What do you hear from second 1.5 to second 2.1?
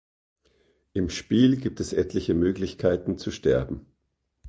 gibt es